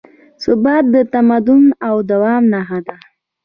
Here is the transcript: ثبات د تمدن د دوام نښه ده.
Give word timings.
ثبات 0.43 0.83
د 0.93 0.95
تمدن 1.13 1.61
د 1.75 1.77
دوام 2.09 2.43
نښه 2.53 2.79
ده. 2.87 2.95